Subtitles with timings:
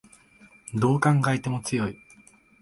[0.73, 1.95] どう考えても強い